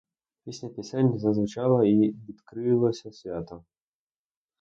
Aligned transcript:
Пісня 0.45 0.69
пісень 0.69 1.19
зазвучала 1.19 1.85
і 1.85 1.93
відкрилося 2.11 3.11
свято. 3.11 3.63